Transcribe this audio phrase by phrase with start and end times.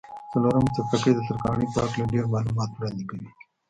[0.31, 3.29] څلورم څپرکی د ترکاڼۍ په هکله ډېر معلومات وړاندې کوي.